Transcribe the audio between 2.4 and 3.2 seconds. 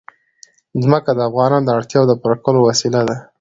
کولو وسیله ده.